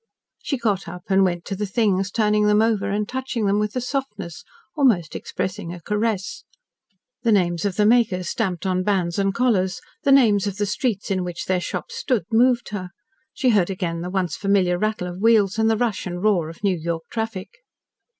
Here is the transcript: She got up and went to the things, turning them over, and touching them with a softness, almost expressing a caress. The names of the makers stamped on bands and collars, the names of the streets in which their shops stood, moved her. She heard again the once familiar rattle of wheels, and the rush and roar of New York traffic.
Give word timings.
She 0.41 0.57
got 0.57 0.87
up 0.87 1.03
and 1.09 1.23
went 1.23 1.45
to 1.45 1.55
the 1.55 1.67
things, 1.67 2.09
turning 2.09 2.47
them 2.47 2.59
over, 2.59 2.89
and 2.89 3.07
touching 3.07 3.45
them 3.45 3.59
with 3.59 3.75
a 3.75 3.81
softness, 3.81 4.43
almost 4.75 5.15
expressing 5.15 5.71
a 5.71 5.79
caress. 5.79 6.43
The 7.21 7.31
names 7.31 7.65
of 7.65 7.75
the 7.75 7.85
makers 7.85 8.27
stamped 8.27 8.65
on 8.65 8.81
bands 8.81 9.19
and 9.19 9.31
collars, 9.31 9.79
the 10.01 10.11
names 10.11 10.47
of 10.47 10.57
the 10.57 10.65
streets 10.65 11.11
in 11.11 11.23
which 11.23 11.45
their 11.45 11.61
shops 11.61 11.93
stood, 11.95 12.23
moved 12.31 12.69
her. 12.69 12.89
She 13.31 13.49
heard 13.49 13.69
again 13.69 14.01
the 14.01 14.09
once 14.09 14.35
familiar 14.35 14.79
rattle 14.79 15.05
of 15.07 15.21
wheels, 15.21 15.59
and 15.59 15.69
the 15.69 15.77
rush 15.77 16.07
and 16.07 16.23
roar 16.23 16.49
of 16.49 16.63
New 16.63 16.75
York 16.79 17.03
traffic. 17.11 17.59